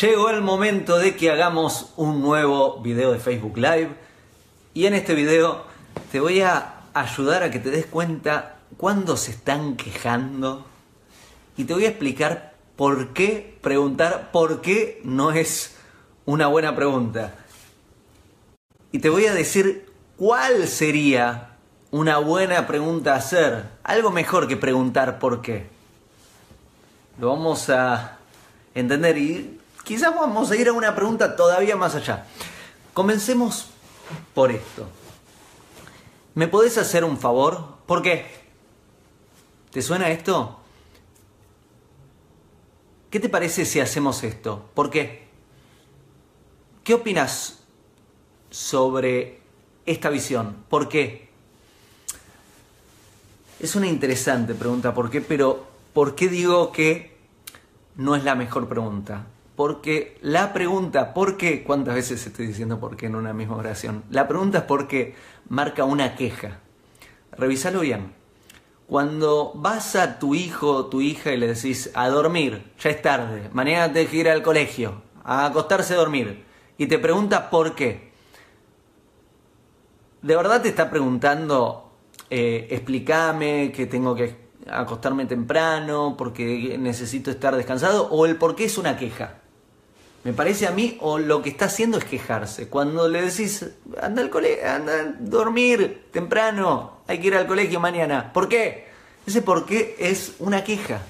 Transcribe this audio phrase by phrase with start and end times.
[0.00, 3.96] Llegó el momento de que hagamos un nuevo video de Facebook Live
[4.74, 5.64] y en este video
[6.12, 10.66] te voy a ayudar a que te des cuenta cuándo se están quejando
[11.56, 15.76] y te voy a explicar por qué preguntar por qué no es
[16.26, 17.34] una buena pregunta.
[18.92, 21.56] Y te voy a decir cuál sería
[21.90, 25.68] una buena pregunta a hacer, algo mejor que preguntar por qué.
[27.18, 28.18] Lo vamos a
[28.74, 32.26] entender y quizás vamos a ir a una pregunta todavía más allá.
[32.92, 33.68] Comencemos
[34.34, 34.88] por esto.
[36.34, 37.76] ¿Me podés hacer un favor?
[37.86, 38.26] ¿Por qué?
[39.70, 40.58] ¿Te suena esto?
[43.10, 44.68] ¿Qué te parece si hacemos esto?
[44.74, 45.28] ¿Por qué?
[46.82, 47.60] ¿Qué opinas
[48.50, 49.40] sobre
[49.86, 50.64] esta visión?
[50.68, 51.28] ¿Por qué?
[53.60, 55.20] Es una interesante pregunta, ¿por qué?
[55.20, 57.16] Pero ¿por qué digo que
[57.94, 59.26] no es la mejor pregunta?
[59.56, 61.64] Porque la pregunta ¿por qué?
[61.64, 64.04] ¿Cuántas veces estoy diciendo por qué en una misma oración?
[64.10, 65.14] La pregunta es por qué
[65.48, 66.58] marca una queja.
[67.32, 68.12] Revísalo bien.
[68.86, 73.02] Cuando vas a tu hijo o tu hija y le decís a dormir, ya es
[73.02, 76.44] tarde, mañana te que ir al colegio, a acostarse a dormir,
[76.78, 78.12] y te pregunta por qué,
[80.22, 81.90] ¿de verdad te está preguntando,
[82.30, 84.36] eh, explícame que tengo que
[84.70, 88.08] acostarme temprano porque necesito estar descansado?
[88.10, 89.40] ¿O el por qué es una queja?
[90.26, 92.66] Me parece a mí, o lo que está haciendo es quejarse.
[92.68, 93.64] Cuando le decís,
[94.02, 98.32] anda al colegio, anda a dormir temprano, hay que ir al colegio mañana.
[98.32, 98.88] ¿Por qué?
[99.24, 101.02] Ese por qué es una queja.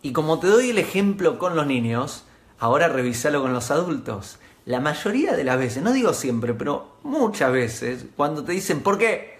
[0.00, 2.24] Y como te doy el ejemplo con los niños,
[2.58, 4.38] ahora revisalo con los adultos.
[4.64, 8.96] La mayoría de las veces, no digo siempre, pero muchas veces, cuando te dicen por
[8.96, 9.38] qué,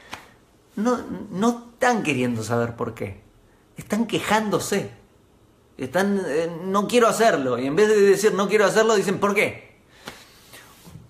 [0.75, 0.99] no,
[1.31, 3.19] no están queriendo saber por qué.
[3.79, 4.91] Están quejándose.
[5.79, 7.59] Están, eh, no quiero hacerlo.
[7.59, 9.77] Y en vez de decir no quiero hacerlo, dicen ¿por qué?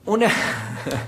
[0.05, 0.29] Una,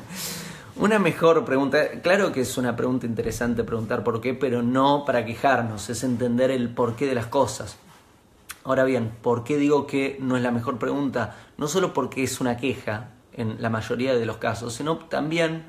[0.77, 2.01] una mejor pregunta.
[2.03, 6.51] Claro que es una pregunta interesante preguntar por qué, pero no para quejarnos, es entender
[6.51, 7.77] el porqué de las cosas.
[8.65, 11.37] Ahora bien, ¿por qué digo que no es la mejor pregunta?
[11.57, 15.65] No solo porque es una queja en la mayoría de los casos, sino también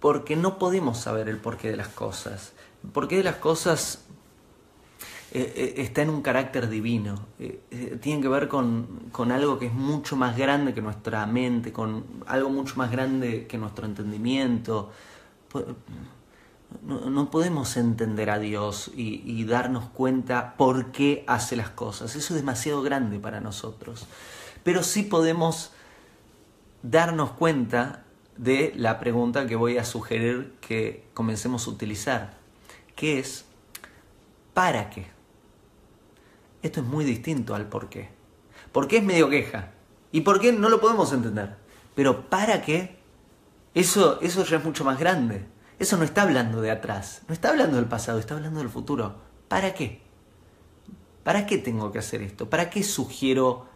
[0.00, 2.52] porque no podemos saber el porqué de las cosas.
[2.82, 4.03] El porqué de las cosas
[5.36, 7.26] eh, eh, está en un carácter divino.
[7.40, 12.04] Eh, tiene que ver con, algo que es mucho más grande que nuestra mente, con
[12.26, 14.92] algo mucho más grande que nuestro entendimiento.
[16.82, 22.14] No, podemos entender a Dios y, y, darnos cuenta por qué hace las cosas.
[22.14, 24.06] Eso es demasiado grande para nosotros.
[24.62, 25.72] Pero sí podemos
[26.84, 28.04] darnos cuenta
[28.36, 32.38] de la pregunta que voy a sugerir que comencemos a utilizar,
[32.94, 33.46] que es
[34.52, 35.13] ¿para qué?
[36.64, 38.08] Esto es muy distinto al por qué.
[38.72, 39.72] ¿Por qué es medio queja?
[40.12, 41.56] ¿Y por qué no lo podemos entender?
[41.94, 42.98] Pero ¿para qué?
[43.74, 45.46] Eso, eso ya es mucho más grande.
[45.78, 49.16] Eso no está hablando de atrás, no está hablando del pasado, está hablando del futuro.
[49.46, 50.00] ¿Para qué?
[51.22, 52.48] ¿Para qué tengo que hacer esto?
[52.48, 53.66] ¿Para qué sugiero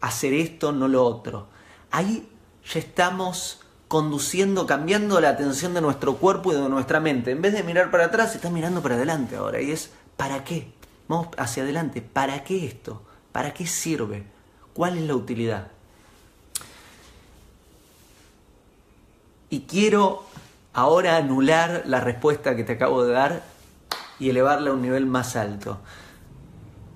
[0.00, 1.50] hacer esto, no lo otro?
[1.90, 2.30] Ahí
[2.64, 7.30] ya estamos conduciendo, cambiando la atención de nuestro cuerpo y de nuestra mente.
[7.30, 9.60] En vez de mirar para atrás, está mirando para adelante ahora.
[9.60, 10.77] Y es, ¿para qué?
[11.08, 12.02] Vamos hacia adelante.
[12.02, 13.02] ¿Para qué esto?
[13.32, 14.24] ¿Para qué sirve?
[14.74, 15.68] ¿Cuál es la utilidad?
[19.50, 20.24] Y quiero
[20.74, 23.42] ahora anular la respuesta que te acabo de dar
[24.20, 25.78] y elevarla a un nivel más alto.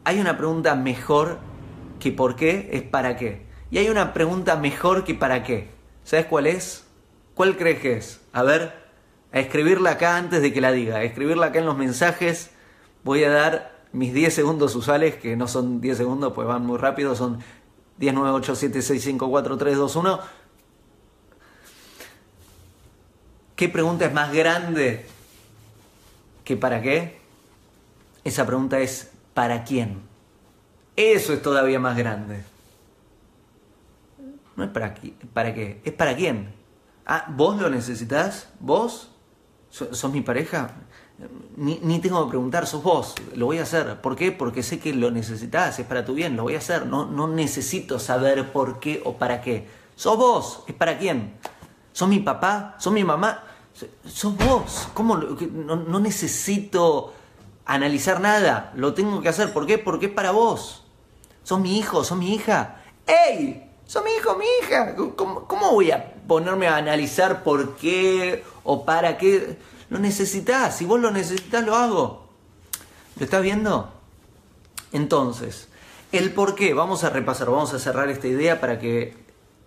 [0.04, 1.38] Hay una pregunta mejor
[1.98, 3.46] que por qué es para qué.
[3.70, 5.70] Y hay una pregunta mejor que para qué.
[6.04, 6.84] ¿Sabes cuál es?
[7.34, 8.20] ¿Cuál crees que es?
[8.32, 8.74] A ver,
[9.32, 10.96] a escribirla acá antes de que la diga.
[10.96, 12.50] A escribirla acá en los mensajes.
[13.04, 16.78] Voy a dar mis 10 segundos usuales, que no son 10 segundos, pues van muy
[16.78, 17.40] rápido, son
[17.98, 20.20] 10, 9, 8, 7, 6, 5, 4, 3, 2, 1.
[23.56, 25.06] ¿Qué pregunta es más grande
[26.44, 27.20] que para qué?
[28.24, 30.00] Esa pregunta es ¿para quién?
[30.96, 32.44] Eso es todavía más grande.
[34.56, 34.94] No es para,
[35.32, 36.54] para qué, es para quién.
[37.06, 38.48] Ah, ¿vos lo necesitas?
[38.60, 39.10] ¿Vos?
[39.70, 40.74] ¿Sos mi pareja?
[41.56, 44.00] Ni, tengo que preguntar, sos vos, lo voy a hacer.
[44.00, 44.32] ¿Por qué?
[44.32, 46.86] Porque sé que lo necesitas, es para tu bien, lo voy a hacer.
[46.86, 49.68] No, no necesito saber por qué o para qué.
[49.94, 51.34] Sos vos, es para quién.
[51.92, 52.76] ¿Sos mi papá?
[52.78, 53.44] ¿Sos mi mamá?
[54.06, 54.88] Sos vos.
[54.94, 55.16] ¿Cómo?
[55.16, 57.12] No, no necesito
[57.64, 59.52] analizar nada, lo tengo que hacer.
[59.52, 59.78] ¿Por qué?
[59.78, 60.84] Porque es para vos.
[61.42, 62.04] ¿Sos mi hijo?
[62.04, 62.82] ¿Sos mi hija?
[63.06, 63.70] ¡Ey!
[63.86, 64.94] ¿Sos mi hijo, mi hija?
[65.16, 69.56] ¿Cómo, ¿Cómo, voy a ponerme a analizar por qué o para qué?
[69.90, 72.28] Lo necesitas, si vos lo necesitas lo hago.
[73.18, 73.92] ¿Lo estás viendo?
[74.92, 75.68] Entonces,
[76.12, 79.16] El por qué, vamos a repasar, vamos a cerrar esta idea para que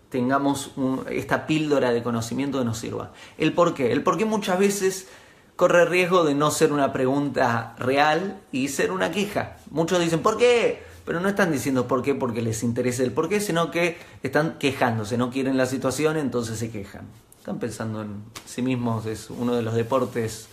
[0.09, 0.71] tengamos
[1.09, 3.11] esta píldora de conocimiento que nos sirva.
[3.39, 5.07] El por qué, el por qué muchas veces
[5.55, 9.57] corre riesgo de no ser una pregunta real y ser una queja.
[9.71, 10.83] Muchos dicen, ¿por qué?
[11.05, 14.57] Pero no están diciendo por qué porque les interesa el por qué, sino que están
[14.57, 17.05] quejándose, no quieren la situación, entonces se quejan.
[17.37, 20.47] Están pensando en sí mismos, es uno de los deportes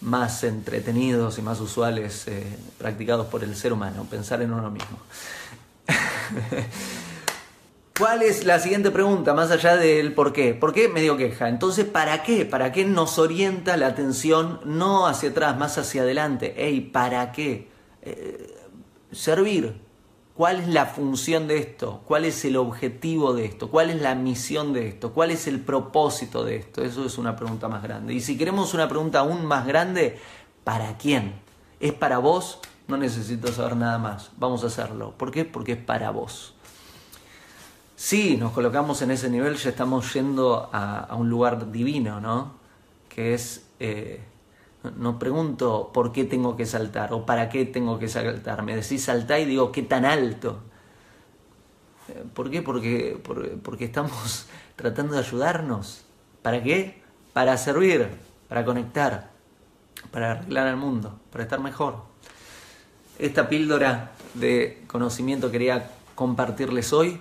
[0.00, 2.42] más entretenidos y más usuales eh,
[2.78, 4.98] practicados por el ser humano, pensar en uno mismo.
[7.98, 10.52] ¿Cuál es la siguiente pregunta, más allá del por qué?
[10.52, 11.48] ¿Por qué me dio queja?
[11.48, 12.44] Entonces, ¿para qué?
[12.44, 16.54] ¿Para qué nos orienta la atención no hacia atrás, más hacia adelante?
[16.58, 17.68] Ey, ¿para qué?
[18.02, 18.55] Eh,
[19.12, 19.80] servir.
[20.36, 22.02] ¿Cuál es la función de esto?
[22.06, 23.70] ¿Cuál es el objetivo de esto?
[23.70, 25.12] ¿Cuál es la misión de esto?
[25.12, 26.82] ¿Cuál es el propósito de esto?
[26.82, 28.12] Eso es una pregunta más grande.
[28.12, 30.18] Y si queremos una pregunta aún más grande,
[30.62, 31.40] ¿para quién?
[31.80, 32.58] ¿Es para vos?
[32.86, 34.30] No necesito saber nada más.
[34.36, 35.14] Vamos a hacerlo.
[35.16, 35.46] ¿Por qué?
[35.46, 36.54] Porque es para vos.
[37.96, 42.56] Si nos colocamos en ese nivel, ya estamos yendo a, un lugar divino, ¿no?
[43.08, 44.20] Que es, eh,
[44.96, 48.62] no pregunto por qué tengo que saltar o para qué tengo que saltar.
[48.62, 50.60] Me decís saltar y digo, ¿qué tan alto?
[52.08, 52.62] Eh, ¿Por qué?
[52.62, 53.18] Porque,
[53.62, 54.46] porque estamos
[54.76, 56.04] tratando de ayudarnos.
[56.42, 57.02] ¿Para qué?
[57.32, 58.08] Para servir,
[58.48, 59.30] para conectar,
[60.10, 62.04] para arreglar el mundo, para estar mejor.
[63.18, 67.20] Esta píldora de conocimiento quería compartirles hoy.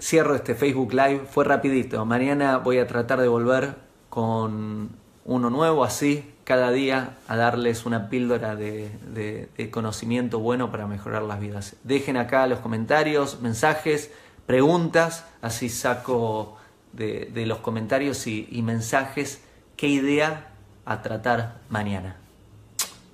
[0.00, 2.04] cierro este Facebook Live, fue rapidito.
[2.04, 3.76] Mañana voy a tratar de volver
[4.10, 4.90] con
[5.24, 11.40] uno nuevo así, cada día a darles una píldora de, conocimiento bueno para mejorar las
[11.40, 11.76] vidas.
[11.84, 14.10] Dejen acá los comentarios, mensajes,
[14.46, 16.56] preguntas, así saco
[16.92, 19.40] de, los comentarios y, y mensajes
[19.76, 20.48] qué idea
[20.84, 22.16] a tratar mañana.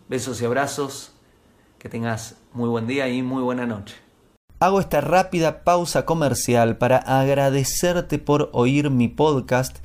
[0.09, 1.13] Besos y abrazos,
[1.79, 3.97] que tengas muy buen día y muy buena noche.
[4.59, 9.85] Hago esta rápida pausa comercial para agradecerte por oír mi podcast